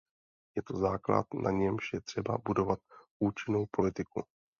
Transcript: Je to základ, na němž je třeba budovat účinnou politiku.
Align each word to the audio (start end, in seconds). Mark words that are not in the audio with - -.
Je 0.55 0.61
to 0.63 0.77
základ, 0.77 1.27
na 1.33 1.51
němž 1.51 1.93
je 1.93 2.01
třeba 2.01 2.37
budovat 2.37 2.79
účinnou 3.23 3.65
politiku. 3.71 4.23